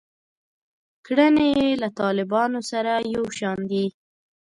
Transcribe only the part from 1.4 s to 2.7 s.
یې له طالبانو